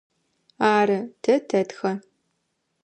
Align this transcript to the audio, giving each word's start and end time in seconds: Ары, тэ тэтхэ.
Ары, 0.75 0.99
тэ 1.23 1.33
тэтхэ. 1.49 1.91